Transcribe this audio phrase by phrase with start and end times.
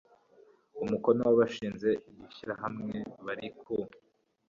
[0.83, 3.75] umukono Abashinze iri shyirahamwe bari ku